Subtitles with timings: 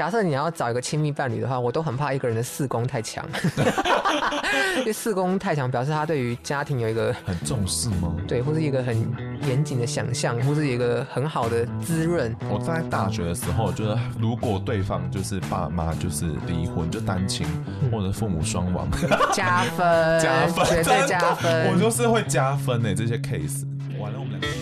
[0.00, 3.22] 假设你要找一个亲密伴侣的话，我都很怕一个人的四宫太强，
[4.78, 8.16] 因 为四宫太强表示他对于家庭有一个很重视吗？
[8.26, 8.96] 对，或是一个很
[9.42, 12.34] 严谨的想象，或是一个很好的滋润。
[12.48, 17.46] 我在大学的时候，就是如果对方就是爸妈就是离婚，就单亲、
[17.82, 18.88] 嗯、或者父母双亡，
[19.34, 19.84] 加分，
[20.18, 21.70] 加分，绝对加分。
[21.70, 23.66] 我就是会加分的这些 case。
[24.00, 24.59] 完了，我们两个。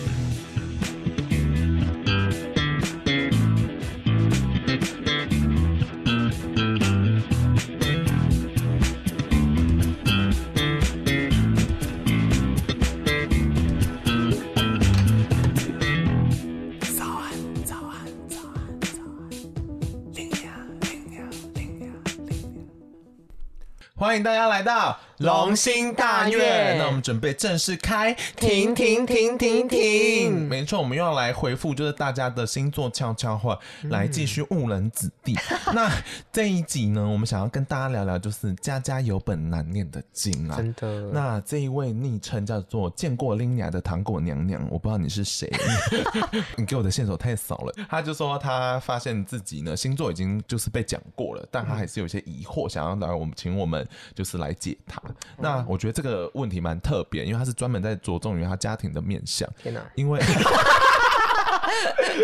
[23.99, 26.75] 欢迎大家来到龙兴大悦。
[26.77, 30.47] 那我们准备正式开，停停停停停。
[30.47, 35.35] 没错，我们又要来回复，就是大家的星座悄悄话，来继续误人子弟。
[35.67, 35.91] 嗯、 那
[36.31, 40.55] 这一集呢，我们想要跟大家聊聊，就是家家有本难念的经啊。
[40.55, 41.11] 真的。
[41.11, 45.51] 那这一位昵称叫做见过拎娘的糖果娘娘，我不知道你是谁，
[46.55, 47.73] 你给我的线索太少了。
[47.89, 53.85] 他就说他发现自己呢星座已经就是被讲过了，但他还是有些疑惑，想要来我们请我们。
[54.15, 54.77] 就是来解
[55.13, 55.35] 他。
[55.37, 59.49] 那我觉得这个问题蛮特别，因为他是专门在着重于他家庭的面相。
[59.57, 59.81] 天哪！
[59.95, 60.19] 因为。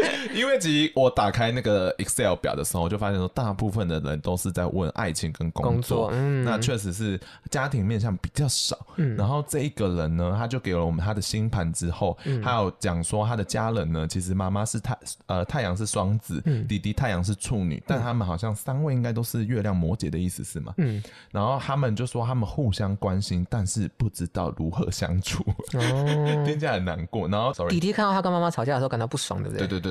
[0.34, 6.10] 因为其实我打开那个 Excel 表的时候，我就发现说，大部分的人都是在问爱情跟工作。
[6.14, 8.78] 嗯，那确实是家庭面向比较少。
[8.98, 20.74] 嗯，然后这一个人呢，他就给了我们他的星盘之后，还有讲说他的家人呢，其实妈妈是太呃太阳是双子，弟弟太阳是处女，但他们好像三位应该都是月亮摩羯的意思是吗？
[20.78, 21.02] 嗯，
[21.32, 25.44] 然后他们就说他们互相关心，但是不知道如何相处。
[25.74, 27.28] 哦， 听起来很难过。
[27.28, 29.42] 然后弟弟看到他跟妈妈吵架的时候，感到不爽。
[29.44, 29.85] 对对对对对，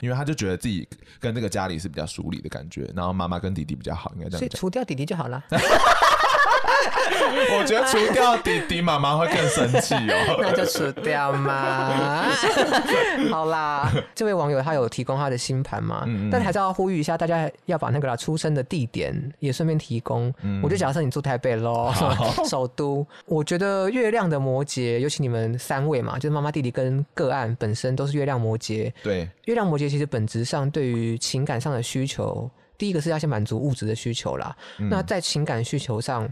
[0.00, 0.86] 因为他就觉得自己
[1.18, 4.38] 跟这个家里是比较疏离的感觉，然后妈妈跟弟弟比较好，应该这样。
[4.38, 5.44] 所以除掉弟弟就好了。
[7.58, 10.38] 我觉得除掉弟弟，妈妈会更生气哦。
[10.40, 12.24] 那就除掉嘛。
[13.30, 16.04] 好啦，这位网友他有提供他的星盘嘛？
[16.06, 20.32] 嗯嗯，但还是要呼吁一下大家，要把那个出生的地点也顺便提供。
[20.42, 21.92] 嗯、我就假设你住台北喽，
[22.48, 23.06] 首都。
[23.26, 28.92] 我觉得月亮的摩羯，尤其你们三位嘛，就是妈妈、弟弟跟个案本身都是月亮摩羯。
[29.02, 34.56] 对，月亮摩羯其实本质上对于情感上的需求，第一个是要先满足物质的需求啦。
[34.78, 36.28] 嗯、那在情感需求上。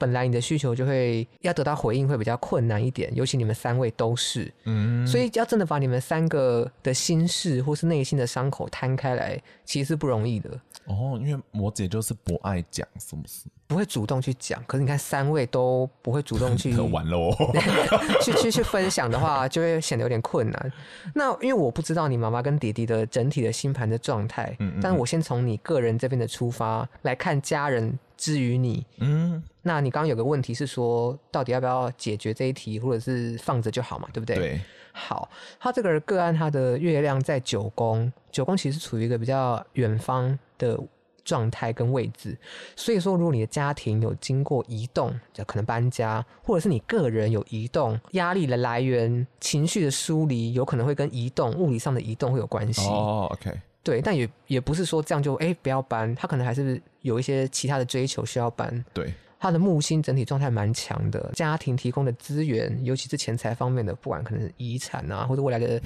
[0.00, 10.48] 本来你的需求就会要得到回应会比较困难一点，尤其你们三位都是，嗯，所以要真的把你们三个的心事或是内心的伤口摊开来，其实是不容易的。
[10.86, 13.44] 哦，因为摩羯就是不爱讲，是不是？
[13.66, 14.64] 不会主动去讲。
[14.66, 17.36] 可是你看三位都不会主动去 完了哦，
[18.24, 20.72] 去去去分享的话，就会显得有点困难。
[21.14, 27.96] 那因为我不知道你妈妈跟弟弟的整体的星盘的状态，嗯，嗯，但我先从你个人这边的出发来看家人。
[28.16, 34.08] 至于你，嗯，那你刚刚有个问题是说，到底要不要解决这一题，或者是放着就好嘛？
[34.12, 34.36] 对不对？
[34.36, 34.60] 对。
[34.92, 40.78] 好，他这个个案，他的月亮在九宫，九宫其实处于一个比较远方的
[41.24, 42.36] 状态跟位置，
[42.74, 52.88] 所以说，如果你的家庭有经过移动，就可能搬家，或者是你个人有移动，压力的来源、情绪的疏离，有可能会跟移动、物理上的移动会有关系。
[52.88, 53.52] 哦，OK。
[53.82, 58.84] 对，但也也不是说这样就哎不要搬，他可能还是有一些其他的追求需要搬。
[58.92, 65.80] 对，他的木星整体状态蛮强的，家庭提供的资源，尤其是钱财方面的，不管可能是遗产啊，或者未来的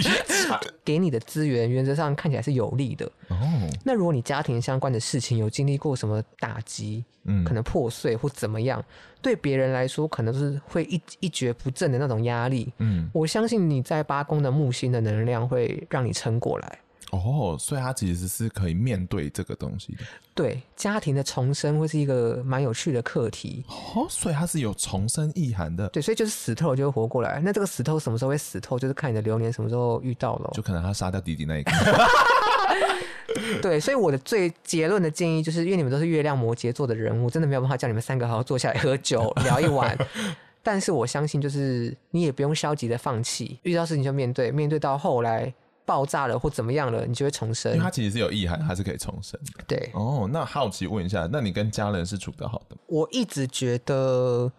[0.82, 3.04] 给你的资源，原则上看起来是有利的。
[3.28, 3.36] 哦，
[3.84, 8.82] 那如果你家庭相关的事情有经历过什么打击，嗯，可能破碎或怎么样，
[9.20, 12.72] 对别人来说可能是会一一蹶不振的那种压力。
[12.78, 16.78] 嗯，我相信你在八宫的木星的能量会让你撑过来。
[17.10, 20.04] 哦，所以他其实是可以面对这个东西的。
[20.34, 23.64] 对，家庭的重生会是一个蛮有趣的课题。
[23.68, 25.88] 哦，所以它是有重生意涵的。
[25.88, 27.40] 对，所以就是死透就会活过来。
[27.44, 28.78] 那这个死透什么时候会死透？
[28.78, 30.50] 就是看你的流年什么时候遇到了。
[30.54, 31.70] 就可能他杀掉弟弟那一个。
[33.60, 39.98] 对，所以我的最结论的建议就是，因为你们都是月亮摩羯座的人，物真的没有办法叫你们三个好好坐下来喝酒聊一晚。
[40.62, 45.52] 但是我相信，就是你也不用消极的放弃，遇到事情就面对，面对到后来。
[45.90, 47.72] 爆炸了或怎么样了，你就会重生。
[47.72, 49.64] 因为它其实是有意涵，它是可以重生的。
[49.66, 52.82] 对哦，那好奇问一下，那你跟家人是处得好的吗？
[52.86, 54.52] 我一直觉得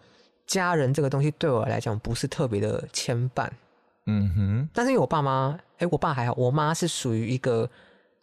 [0.46, 3.48] 家人这个东西对我来讲不是特别的牵绊。
[4.04, 7.70] 嗯哼，但是因为我爸妈，哎，我爸还好，我妈是属于一个。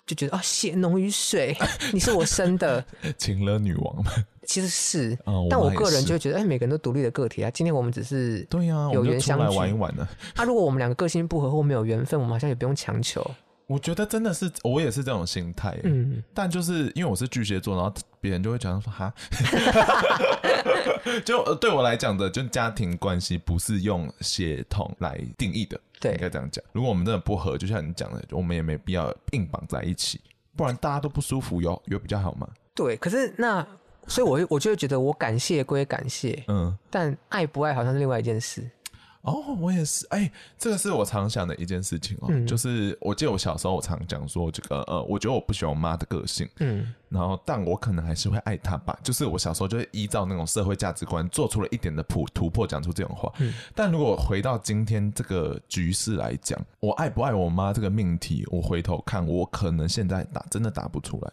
[0.10, 1.56] 就觉得啊，血浓于水，
[1.94, 2.84] 你是我生的，
[3.16, 4.12] 情了女王嘛。
[4.44, 7.52] 其实是，哦、但我个人就会觉得，哎，每个人都独立的个体啊。
[7.52, 10.02] 今天我们只是对呀，有缘相聚，玩一玩的。
[10.36, 13.24] 啊，如果我们两个个性不合或没有缘分，我们好像也不用强求。
[13.68, 15.78] 我觉得真的是，我也是这种心态。
[15.84, 19.14] 嗯，但就是因为我是巨蟹座，然后别人就会讲说哈，
[21.26, 25.80] 就呃对我来讲的，就家庭关系不是用血统来定义的。
[26.00, 26.64] 对，应该这样讲。
[26.72, 30.20] 如果我们真的不合，就像你讲的，我们也没必要硬绑在一起，
[30.56, 32.48] 不然大家都不舒服，有有比较好吗？
[32.74, 33.66] 对，可是那
[34.08, 38.70] 所以我，我我就会觉得，我感谢归感谢，嗯，但爱不爱好像是另外一件事。
[39.22, 61.32] 哦，我也是，哎、欸，这个是我常想的一件事情哦，嗯、就是我记得我小时候我常讲说，这个呃，我觉得我不喜欢我妈的个性，嗯，然后但我可能还是会爱她吧，就是我小时候就会依照那种社会价值观做出了一点的突突破，讲出这种话，嗯，但如果回到今天这个局势来讲，我爱不爱我妈这个命题，我回头看，我可能现在答真的答不出来，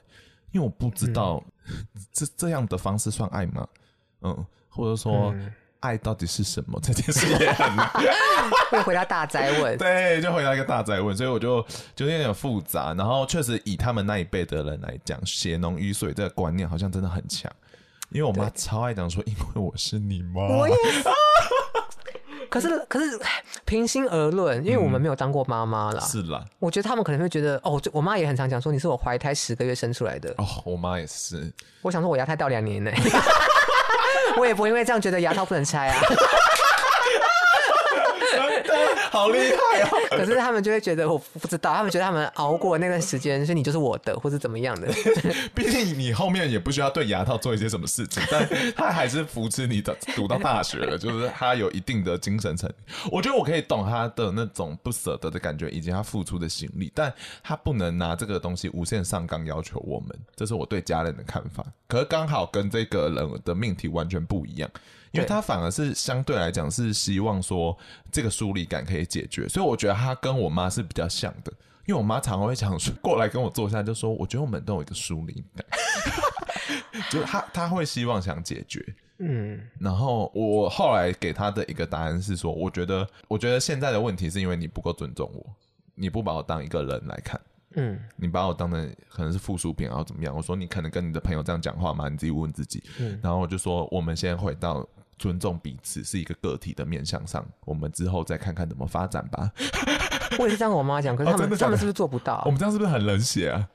[0.50, 3.68] 因为我不知道、嗯、这这样的方式算爱吗？
[4.22, 5.32] 嗯，或者说。
[5.36, 5.52] 嗯
[5.86, 6.78] 爱到底是什么？
[6.82, 7.88] 这件事也很难，
[8.70, 9.78] 会回答大哉问。
[9.78, 12.92] 对，就回答一个大哉问，所以我就就有点复杂。
[12.94, 17.50] 然后确实以他们那一辈的人来讲，血浓于水这个观念好像真的很强。
[18.10, 20.42] 因为我妈超爱讲说，因为我是你妈。
[20.42, 21.08] 我也 是。
[22.48, 23.20] 可是可是，
[23.64, 26.00] 平心而论，因为我们没有当过妈妈啦。
[26.00, 26.44] 是啦。
[26.60, 30.32] 我觉得他们可能会觉得，哦，我妈也很常讲说，你是我怀胎十个月生出来的。
[30.38, 31.52] 哦，我妈也是。
[31.82, 32.90] 我想说，我牙胎掉两年呢。
[34.36, 36.00] 我也不会因为这样觉得牙套不能拆啊。
[39.16, 39.90] 好厉害啊！
[40.16, 44.86] 可是他们就会觉得我不知道，他们觉得他们熬过那段时间，所以你就是我的，或是怎么样的。
[45.54, 48.46] 毕竟你后面也不需要对牙套做一些什么事情，但
[48.76, 52.70] 他还是扶持你的读到大学了，就是他有一定的精神层。
[53.10, 61.64] 我觉得我可以懂他的那种不舍得的感觉，以及他付出的心力，但他不能拿这个东西无限上纲要求我们，这是我对家人的看法。
[61.88, 64.70] 可是刚好跟这个人的命题完全不一样。
[65.16, 67.76] 因为他反而是相对来讲是希望说
[68.10, 71.52] 这个疏离感可以解决，所以我觉得他跟我妈是比较像的。
[71.86, 75.64] 因为我妈常常会想说，过来跟我坐下，就说我觉得我们都有一个疏离感，
[77.08, 78.84] 就他他会希望想解决，
[79.18, 79.60] 嗯。
[79.78, 85.46] 然后我后来给他的一个答案是说，我觉得我觉得现在的问题是因为你不够尊重我，
[85.94, 87.40] 你不把我当一个人来看，
[87.76, 90.34] 嗯，你把我当成可能是附属品，然后怎么样？
[90.36, 92.08] 我说你可能跟你的朋友这样讲话吗？
[92.08, 92.82] 你自己问问自己。
[92.98, 93.16] 嗯。
[93.22, 94.84] 然后我就说，我们先回到。
[95.18, 99.50] 尊重彼此是一个个体的面向上，我们之后再看看怎么发展吧。
[100.38, 101.58] 我也是这样跟我妈讲，可是他们？
[101.58, 102.42] 他们是不是做不到？
[102.44, 103.68] 我们这样是不是很冷血啊？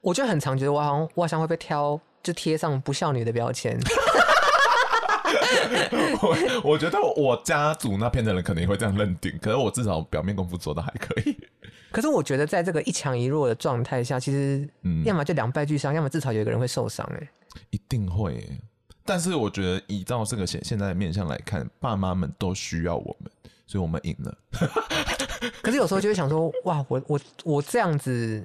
[0.00, 3.78] 我就很常觉得我好像我好像会被挑，就贴上不孝女的标签。
[6.22, 11.36] 我我觉得我家族那边的人可能也会这样认定，可是我至少表面功夫做的还可以。
[11.90, 14.68] 可是我觉得在这个一强一弱的状态下，其实
[15.04, 17.06] 要么就两败俱伤，要么至少有一个人会受伤。
[17.14, 17.28] 哎，
[17.70, 18.48] 一定会。
[19.06, 23.30] 但是我觉得，依照这个现现在的面向来看，爸妈们都需要我们，
[23.66, 24.38] 所以我们赢了。
[25.62, 28.42] 可是有时候就会想说，哇，我我我这样子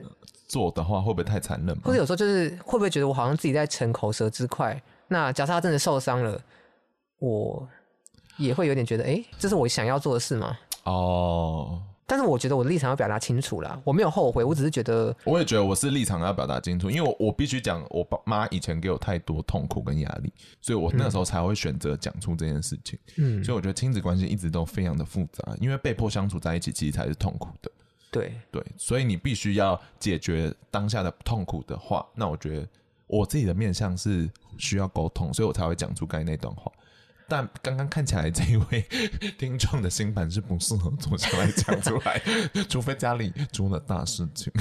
[0.48, 1.75] 做的话，会不会太残忍？
[1.81, 4.81] 或者有时候就是会不会觉得我好像自己在逞口舌之快？
[5.08, 6.40] 那假设他真的受伤了，
[7.19, 7.68] 我
[8.38, 10.58] 也会有点觉得，哎、欸，这是我想要做的事吗？
[10.84, 11.81] 哦。
[12.12, 20.30] 但是我觉得我的立场要表达清楚啦，我没有后悔，我只是觉得，我也觉得我是立场要表达清楚，因为我我必须讲，我爸妈以前给我太多痛苦跟压力，
[20.60, 23.00] 所以我那时候才会选择讲出这件事情。
[23.16, 27.72] 嗯，所以我觉得亲子关系一直都非常的复杂，因为被迫相处在一起，其实才是痛苦的。
[28.12, 32.68] 对对，所以你必须要解决当下的痛苦的话，那我觉得
[33.08, 36.70] 我自己的面向是需要沟通，所以我才会讲出刚才那段话。
[37.31, 38.85] 但刚刚看起来，这一位
[39.39, 42.21] 听众的新盘是不适合坐下来讲出来，
[42.67, 44.51] 除非家里出了大事情。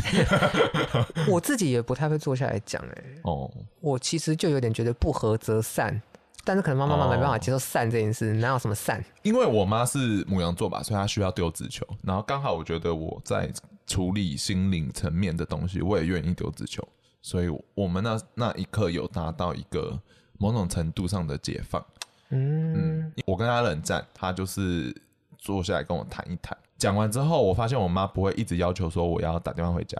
[1.26, 3.50] 我自己也不太会坐下来讲，哎，哦，
[3.80, 6.00] 我其实就有点觉得不合则散，
[6.44, 9.04] 但是可能妈妈妈没办法接受散这件事，哪有什么散？
[9.22, 13.50] 因为我妈是母羊座吧，所以她需要丢纸球，然后刚好我觉得我在
[13.84, 16.86] 处理心灵层面的东西，我也愿意丢纸球，
[17.20, 20.00] 所以我们那那一刻有达到一个
[20.38, 21.84] 某种程度上的解放。
[22.30, 24.94] 嗯，我跟他冷战，他就是
[25.38, 26.56] 坐下来跟我谈一谈。
[26.78, 29.96] 讲完之后，我发现我妈不会一直要求说我要打电话回家，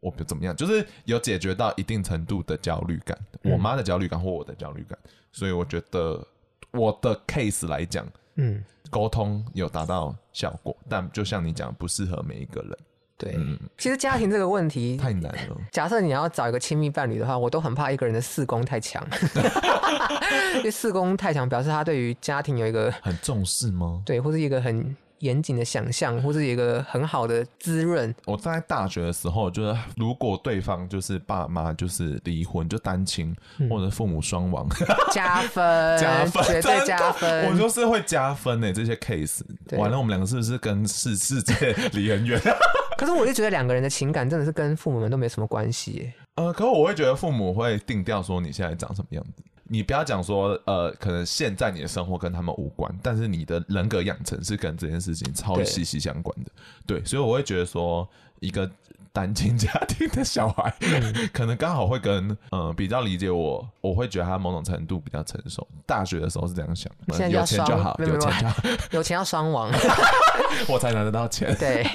[0.00, 4.98] 我不怎么样，就是有解决到一定程度的焦虑感，我妈的焦虑感或我的焦虑感。
[5.32, 6.24] 所以我觉得
[6.70, 8.06] 我的 case 来讲，
[8.36, 12.78] 嗯，沟通有达到效果，但就像你讲，不适合每一个人。
[13.24, 15.56] 对，嗯、其实家庭这个问题 太难了。
[15.70, 19.02] 假设你要找一个亲密伴侣的话，我都很怕一个人的四宫太强，
[20.56, 24.02] 因为四宫太强表示他对于家庭有一个很重视吗？
[24.04, 24.94] 对，或是一个很。
[25.20, 28.14] 严谨的想象，或是一个很好的滋润。
[28.26, 34.68] 我在大学的时候，就是如果对方就是爸妈就是离婚，就单亲、嗯、或者父母双亡，
[35.12, 35.62] 加分，
[35.98, 37.46] 加分，绝对加分。
[37.48, 39.40] 我就是会加分诶，这些 case。
[39.78, 42.38] 完了，我们两个是不是跟世世界离很远？
[42.98, 46.14] 可是我就觉得两个人的情感真的是跟父母们都没什么关系耶。
[46.36, 49.42] 呃，可是我会觉得父母会定调说你现在长什么样子。
[49.66, 56.50] 你不要讲说，呃，可能现在你的生活跟他们无关，但是你的人格养成是跟这件事情超息息相关的。
[56.86, 58.06] 对，对，所以我会觉得说，
[58.40, 58.70] 一个
[59.10, 65.66] 单亲家庭的小孩，嗯、可能刚好会跟，嗯、呃，比较理解我，我会觉得他某种程度比较成熟。
[65.86, 69.72] 大学的时候是这样想，现在有钱就好，有钱就好，有钱要双亡，
[70.68, 71.56] 我才拿得到钱。
[71.58, 71.86] 对，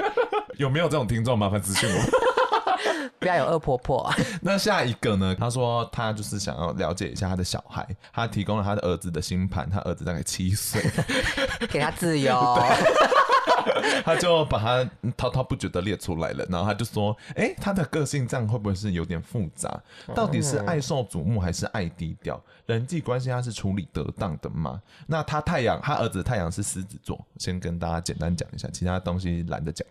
[0.60, 1.40] 有没有这种听众？
[1.40, 2.00] 麻烦咨询我。
[3.18, 4.14] 不要有恶婆婆。
[4.42, 5.34] 那下一个呢？
[5.40, 10.84] 他说他就是想要了解一下他的小孩，他提供了他的儿子的星盘，他儿子大概七岁，
[11.72, 12.62] 给他自由。
[14.04, 19.80] 他就把他滔滔不绝的列出来了，然后他就说：“哎、欸，他的个性这样会不会是有点复杂？
[20.14, 22.42] 到底是爱受瞩目还是爱低调？
[22.66, 29.88] 人际关系他是处理得当的吗？”那他太阳，他儿子太阳是狮子座，先跟大家简单讲一下，其他东西懒得讲。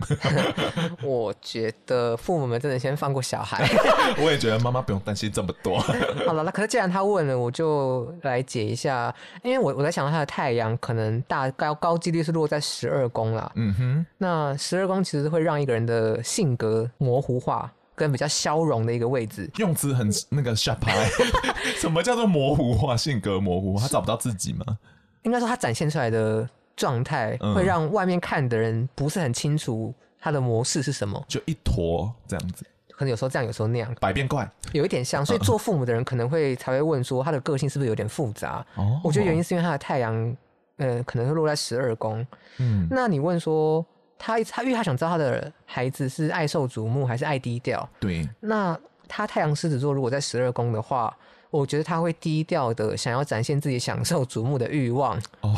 [1.02, 3.66] 我觉得父母们真的先放过小孩。
[4.18, 5.78] 我也觉得妈妈不用担心这么多。
[6.26, 13.50] 好了，那可是既然他问了，我就来解一下，因为我我在想他的太阳可能大高高几率是落在十二宫啦。
[13.54, 19.48] 嗯哼，那十二宫其实会让一个人的性格模糊化，跟比较消融的一个位置。
[19.56, 20.78] 用词很那个 sharp
[21.80, 22.96] 什么叫做模糊化？
[22.96, 24.78] 性格模糊，他找不到自己吗？
[25.22, 32.66] 应该说他展现出来的状态，会让外面看的人不是很清楚他的模式是什么，就一坨这样子。
[32.90, 35.24] 可能有时候这样，有时候那样，百变怪，有一点像。
[35.24, 38.64] 所以做父母的人可能会才会问说，他的个性是不是有点复杂？
[38.74, 40.36] 哦，我觉得原因是因为他的太阳。
[40.78, 42.26] 呃，可能会落在十二宫。
[42.58, 43.84] 嗯，那你问说
[44.18, 47.88] 他他，因为他想知道他的孩子是爱受瞩目还是爱低调？
[48.00, 48.28] 对。
[48.40, 51.16] 那他太阳狮子座如果在十二宫的话，
[51.50, 55.16] 我觉得他会低调的，想要展现自己享受瞩目的欲望。
[55.40, 55.54] 哦，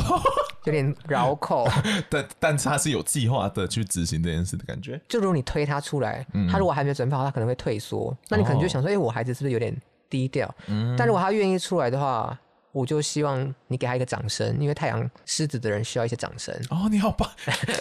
[0.64, 1.66] 有点绕口。
[2.08, 5.00] 但但是他是有计划的去执行这件事的感觉。
[5.08, 8.16] 就如果你推他出来，嗯、他如果还没有准备好，他可能会退缩。
[8.28, 9.76] 那你可能就想说，哎、哦欸，我孩子是不是有点
[10.08, 10.54] 低调？
[10.68, 10.94] 嗯。
[10.96, 12.38] 但如果他愿意出来的话。
[12.72, 16.54] 我就希望你给他一个掌声，因为太阳狮子的人需要一些掌声。
[16.70, 17.28] 哦，你好棒，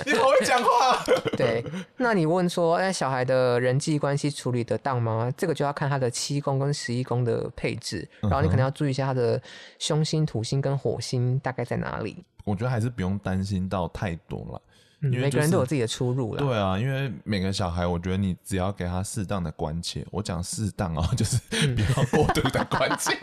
[0.05, 1.03] 你好会讲话。
[1.37, 1.63] 对，
[1.97, 5.31] 那你问说，哎，小孩的人际关系处理得当吗？
[5.37, 9.41] 这个就要看他的七宫跟十一宫的配置，然后你可能要注意一下他的
[9.77, 12.23] 凶星、土星跟火星大概在哪里。
[12.45, 14.61] 我觉得还是不用担心到太多了。
[15.01, 16.43] 嗯就是、每个人都有自己的出入了。
[16.43, 21.37] 对啊，因为每个小孩，我觉得你只要给他适当的关切，我讲适当哦， 就是
[21.73, 23.17] 不要过度的关切，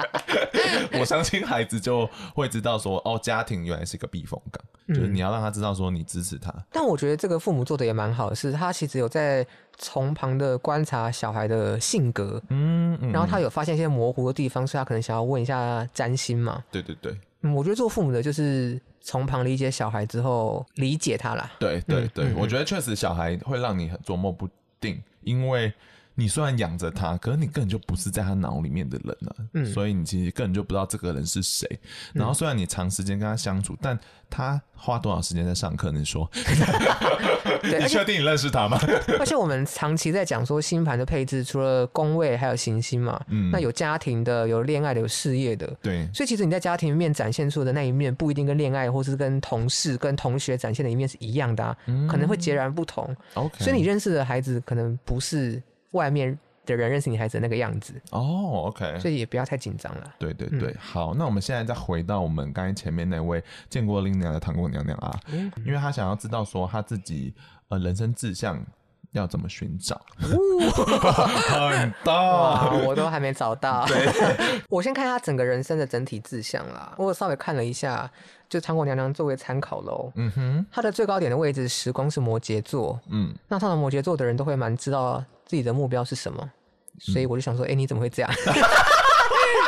[0.92, 6.52] 嗯、 我相信孩子就会知道说，哦，家庭原来是一个避风港，嗯、就是你要让他知道说你支持他。
[6.70, 16.64] 但我觉得这个父母做的也蛮好的，是他其实有在从旁的观察小孩的性格，嗯，嗯，然后他有发现一些模糊的地方，所以他可能想要问一下占星嘛。
[16.70, 18.80] 对对对，嗯，我觉得做父母的就是。
[19.08, 21.48] 从旁理解小孩之后，理解他啦。
[21.60, 24.48] 对对对，嗯、我觉得确实小孩会让你很琢磨不
[24.80, 25.72] 定，因为
[26.16, 29.46] 你虽然养着他，可是你根本就不是在他脑里面的人了、啊。
[29.54, 31.78] 嗯，所以你其实根本就不知道这个人是谁。
[32.12, 33.96] 然后虽然你长时间跟他相处，但
[34.28, 35.92] 他花多少时间在上课？
[35.92, 36.28] 你说？
[37.62, 38.78] 对，你确定你认识他吗？
[39.18, 46.08] 而且我们长期在讲说星盘的配置，除了宫位还有行星嘛，嗯，那有家庭的，有恋爱的，有事业的，对。
[46.12, 53.14] 所以其实你在家庭里面展现出的那一面，不一定跟恋爱或是跟同事、跟同学展现的一面是一样的啊，嗯、可能会截然不同。
[53.34, 55.62] OK，所以你认识的孩子可能不是
[55.92, 57.94] 外面的人认识你孩子的那个样子。
[58.10, 60.14] 哦，OK，所以也不要太紧张了。
[60.18, 67.32] 对对对，嗯、好，那我们现在再回到我们刚才前面那位见过林娘的糖果娘娘啊，嗯、因为她想要知道说她自己
[67.68, 68.62] 呃人生志向
[69.18, 73.86] 要怎么寻找，哦、很大，我都还没找到。
[74.68, 78.10] 我先看他整个人生的整体志向啦，我稍微看了一下，
[78.48, 80.12] 就长果娘娘作为参考喽。
[80.16, 86.50] 嗯哼，她的最高点的位置时光是摩羯座，嗯，那他的摩羯座的人都会蛮知道自己的目标是什么。
[86.98, 88.30] 所以我就想说，哎、欸，你怎么会这样？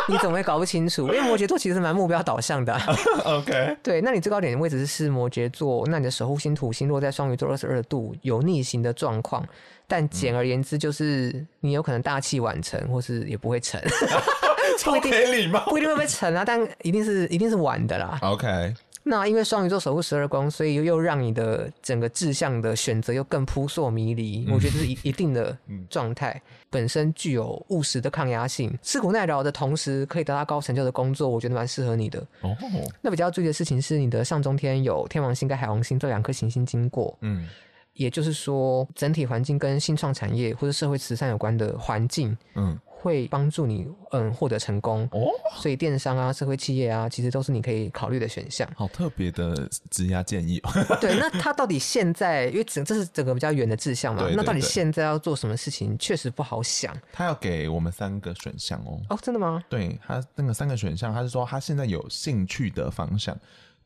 [0.08, 1.02] 你怎么会搞不清楚？
[1.08, 2.82] 因为摩羯座其实是蛮目标导向的、啊。
[3.24, 9.46] OK，对，那你最高点的位置是摩羯座，那你的守护星土星落在双鱼座二十二度，有逆行的状况。
[9.86, 13.80] 但简而言之，就是你有可能大器晚成，或是也不会成。
[14.78, 18.18] 超给礼貌，不一定会被成啊，但一定是一定是晚的啦。
[18.22, 18.74] OK。
[19.08, 24.44] 那因为双鱼座守护十二宫，所以又又让你的整个志向的选择又更扑朔迷离。
[24.46, 25.56] 嗯、我觉得这是一一定的
[25.88, 32.20] 状态，嗯、本身具有务实的抗压性，吃苦耐劳的同时可以得到高成就的工作，我觉得蛮适合你的。
[32.42, 32.54] 哦，
[33.00, 37.16] 那比较注意的事情是，你的上中天有天王星跟海王星这两颗行星经过。
[37.22, 37.48] 嗯。
[37.94, 42.78] 也就是说，整体环境跟新创产业或者社会慈善有关的环境，嗯。
[43.00, 48.68] 会帮助你嗯获得成功哦，所以电商啊、社会企业啊，其实都是你可以考虑的选项。
[48.74, 50.70] 好特别的职涯建议哦。
[51.00, 56.96] 对，那他到底现在，因为整这是整个比较远的志向嘛，那到底现在要做什么事情，确实不好想。
[57.12, 59.00] 他要给我们三个选项哦。
[59.10, 59.62] 哦，真的吗？
[59.68, 63.36] 对，他那个三个选项，他是说他现在有兴趣的方向。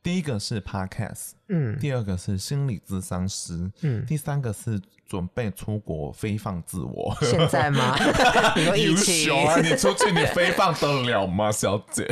[0.03, 7.15] 第一个是 Podcast，嗯，第二个是心理咨商师，嗯，第三个是准备出国飞放自我。
[7.21, 7.95] 现在吗？
[8.57, 9.55] 你说疫情啊？
[9.61, 12.05] 你出去你飞放得了吗，小姐？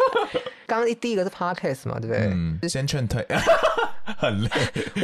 [0.66, 2.28] 刚刚第一个是 Podcast 嘛，对不对？
[2.32, 3.24] 嗯，先劝退。
[4.16, 4.50] 很累。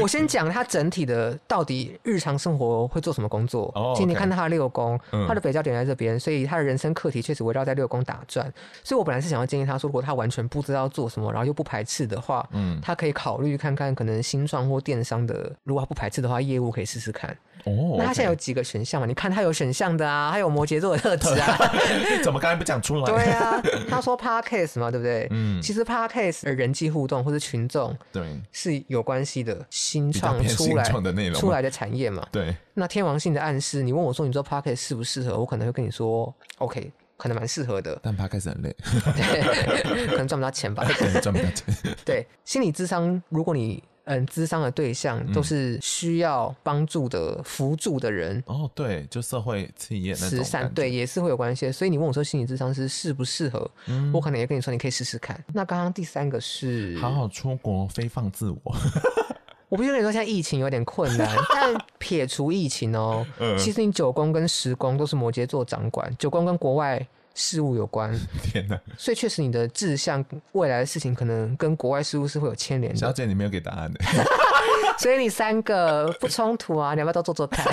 [0.00, 3.70] 我先讲他整体的到底日常生活会做什么工作。
[3.74, 8.52] 哦，其实你看他的六宫，他的北交点在这边，所以他的人生课题确实围绕在六宫打转。
[8.84, 17.36] 所以我本来是想要建议他说，如果他完全不知道做什么，然后又不排斥的话，嗯，他可以考虑看看可能新创或电商的，如果他不排斥的话，业务可以试试看。
[17.64, 19.06] 哦，那他现在有几个选项嘛？
[19.06, 21.56] 你看他有选项的啊，他有摩羯座的特质啊。
[22.24, 23.04] 怎么刚才不讲出来？
[23.04, 25.28] 对啊，他说 Podcast 嘛，对不对？
[25.30, 29.66] 嗯，其实 Podcast 的人际互动或者群众，对，是有关系的。
[29.70, 32.26] 新创出来的内容出来的产业嘛。
[32.30, 32.54] 对。
[32.74, 35.38] 那天王星的暗示，你问我说，你做 Pocket 适不适合？
[35.38, 37.98] 我可能会跟你说，OK，可能蛮适合的。
[38.02, 38.76] 但 Podcast 很累，
[39.16, 40.84] 对，可能赚不到钱吧。
[41.22, 41.74] 赚不到钱。
[42.04, 43.82] 对，心理智商，如果你。
[44.04, 48.42] 嗯，咨商的对象都是需要帮助的、辅助的人。
[48.46, 51.70] 哦，对，就社会企业慈善，对，也是会有关系。
[51.70, 53.70] 所以你问我说，心理咨商师适不适合？
[53.86, 55.42] 嗯，我可能也跟你说，你可以试试看。
[55.52, 58.74] 那刚刚第三个是好好出国飞放自我。
[59.68, 63.24] 我必须跟你说，现在疫情有点困难，但撇除疫情哦，
[63.58, 67.06] 其实你九宫跟十宫都是摩羯座掌管，九宫跟国外。
[67.34, 68.12] 事物有关，
[68.42, 68.78] 天哪！
[68.96, 72.98] 所以确实，你的志向未来的事情，可能跟国外事务是会有牵连的。
[72.98, 74.00] 小姐，你没有给答案的，
[74.98, 76.94] 所以你三个不冲突啊！
[76.94, 77.64] 你要不要都做做看？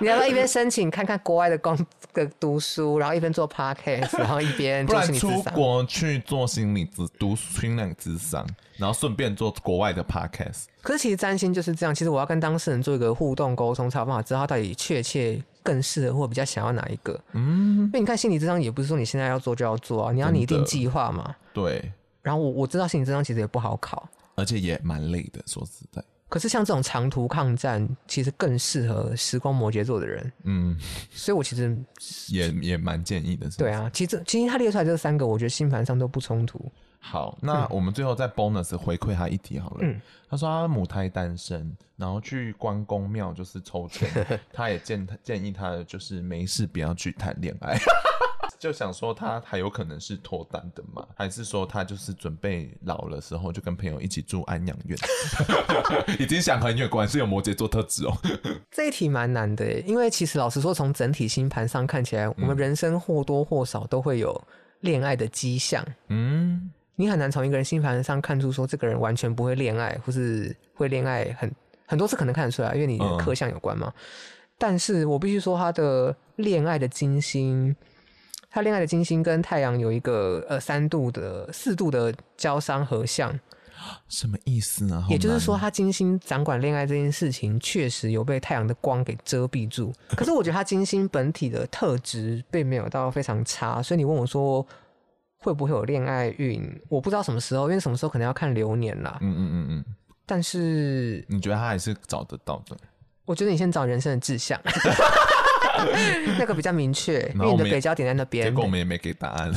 [0.00, 1.78] 你要不要一边申请看看国外的工
[2.12, 8.44] 的读书，然后一边做 podcast，然后一边不然出国去做心理咨读心理咨商，
[8.76, 10.64] 然后顺便做国外的 podcast。
[10.82, 17.18] 可是其实占星就是这样，其实我要跟当事人做一个互动沟通，才有办法知道他到底确切更适合或比较想要哪一个。
[17.32, 21.34] 嗯，因为你看心理智商也不是说你现在要做就要做啊，你要拟定计划嘛。
[21.52, 21.92] 对。
[22.22, 26.02] 然后我我知道心理智商其实也不好考，而且也蛮累的，说实在。
[26.28, 30.32] 可是像这种长途抗战，其实更适合时光摩羯座的人。
[30.44, 30.74] 嗯，
[31.10, 31.76] 所以我其实
[32.28, 33.58] 也也蛮建议的是是。
[33.58, 36.58] 对啊，其实其实他列出来这三个，我觉得星盘上都不冲突。
[37.04, 39.78] 好，那我们最后再 bonus 回馈他一题好了。
[39.82, 44.08] 嗯，他说他母胎单身，然后去关公庙就是抽签，
[44.52, 47.76] 他也建建议他就是没事不要去谈恋爱。
[48.58, 51.04] 就想说他还有可能是脱单的嘛？
[51.16, 54.96] 还是说他就是准备老了时候就跟朋友一起住安养院？
[56.20, 58.16] 已经想很远，果然是有摩羯座特质哦。
[58.70, 64.40] 这一题蛮难的，因为其实老实说，从整体星盘上看起来，我们人生或多或少都会有
[64.80, 65.84] 恋爱的迹象。
[66.06, 66.70] 嗯，
[67.02, 71.52] 你很难从一个人星盘上看出说这个人完全不会恋爱，或是会恋爱很
[71.84, 73.92] 很多次可能看得出来，因为你的克相有关嘛。
[73.94, 74.02] 嗯、
[74.56, 77.74] 但是我必须说，他的恋爱的金星。
[78.54, 83.32] 他恋爱的金星跟太阳有一个呃三度的四度的交相合相，
[84.10, 85.06] 什么意思呢？
[85.08, 89.90] 也就是说，他金星掌管恋爱这件事情，确实有被太阳的光给遮蔽住。
[90.10, 94.66] 可是我觉得他金星本体的特质并没有到非常差，所以你问我说
[95.42, 96.80] 会不会有恋爱运？
[96.88, 99.18] 我不知道什么时候，因为什么时候可能要看流年啦。
[99.20, 99.84] 嗯嗯嗯嗯。
[100.24, 102.76] 但是你觉得他还是找得到的？
[103.24, 104.58] 我觉得你先找人生的志向。
[106.38, 108.44] 那个比较明确，因为你的北焦点在那边。
[108.44, 109.52] 结果我们也没给答案，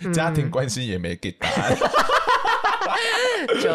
[0.00, 1.76] 嗯、家庭关系也没给答案。
[3.60, 3.70] 就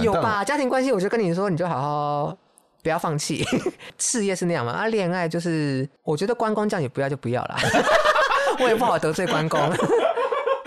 [0.00, 2.36] 有吧，家庭关系，我就跟你说，你就好好
[2.82, 3.44] 不要放弃。
[3.98, 7.56] 事业是那样嘛，啊，恋爱就是，我觉得关公这样也不要就不要了。
[8.60, 9.60] 我也不好得罪关公。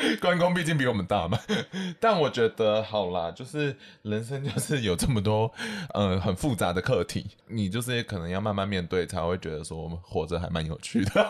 [0.21, 1.39] 关公毕竟比我们大嘛，
[1.99, 5.51] 但我觉得好啦，就是人生就是有这么多
[5.93, 11.29] 呃很复杂的课题，你就是可能要慢慢面对，才会觉得说我们活着还蛮有趣的。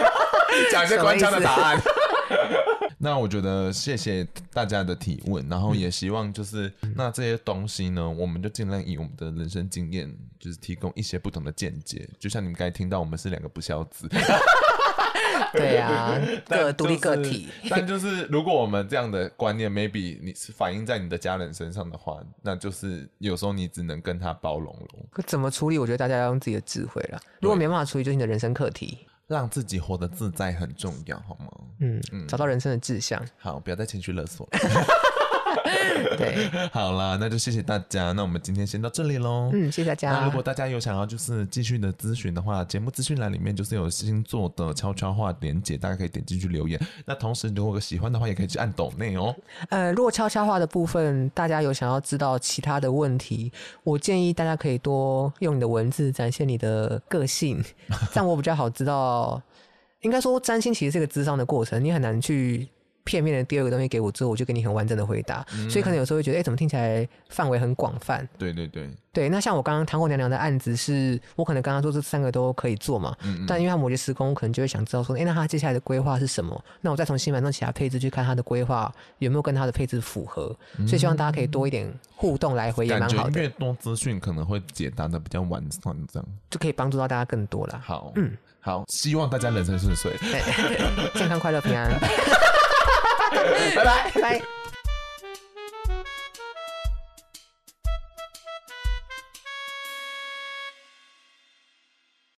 [0.72, 1.78] 讲一些官腔的答案。
[2.98, 10.10] 那我觉得谢谢大家的提问，然后也希望就是、那这些东西呢，我们就尽量以我们的人生经验，
[10.40, 12.08] 就是提供一些不同的见解。
[12.18, 14.08] 就像你们刚才听到，我们是两个不孝子。
[15.52, 17.48] 对呀、啊，各独立个体。
[17.68, 25.06] 但就是，如果我们这样的观念，maybe 你是反映在你的家人身上的话，那就是有时候你只能跟他包容了。
[25.10, 25.78] 可怎么处理？
[25.78, 27.20] 我觉得大家要用自己的智慧了。
[27.40, 29.06] 如果没办法处理，就是你的人生课题。
[29.26, 31.50] 让自己活得自在很重要，好吗？
[31.80, 33.20] 嗯嗯，找到人生的志向。
[33.36, 34.48] 好，不要再情绪勒索。
[36.16, 38.12] 对，好啦，那就谢谢大家。
[38.12, 39.50] 那我们今天先到这里喽。
[39.52, 40.10] 嗯，谢谢大家。
[40.12, 46.80] 那如果大家有想要就是继续的咨询的话，节目资讯栏里面就是有星座的悄悄话连接，大家可以点进去留言。
[47.04, 49.34] 那同时，如果喜欢的话，也可以去按抖内哦。
[49.68, 57.62] 呃，如果悄悄话的部分，大家有想要知道其他的问题，我建议大家可以多用你的文字展现你的个性，
[58.12, 59.40] 这样我比较好知道。
[60.02, 62.68] 应该说，占星其实是一个智商的过程，你很难去。
[63.06, 68.28] 片面的第二个东西给我之后，我就给你很完整的回答，嗯、所以可能有时候会觉得，哎、欸，怎么听起来范围很广泛？
[68.36, 69.28] 对对对，对。
[69.28, 76.60] 那像我刚刚糖果娘娘的案子是，是我可能刚刚说这三个都可以做嘛，嗯嗯，但因为他摩羯时空，我可能就会想知道说，哎、欸，那他接下来的规划是什么？
[76.80, 80.54] 那我再从新版中其他配置去看他的规划有没有跟他的配置符合？
[80.78, 83.40] 嗯、所以希望大家可以多一点互动来回也蛮好的。
[83.40, 87.80] 越多资讯可能会解答的比较完善，这样就可以帮助到大家更多了。
[87.84, 90.12] 好，嗯，好，希望大家人生顺遂，
[91.14, 91.90] 健康快乐平安。
[93.76, 94.65] 拜拜，拜。